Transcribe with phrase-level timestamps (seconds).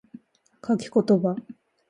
[0.65, 0.89] 書き言
[1.21, 1.35] 葉